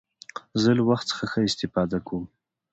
زه 0.61 0.69
له 0.77 0.83
وخت 0.89 1.05
څخه 1.11 1.23
ښه 1.31 1.39
استفاده 1.49 1.97
کوم. 2.07 2.23